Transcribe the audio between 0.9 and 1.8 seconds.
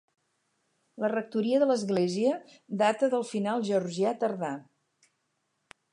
La rectoria de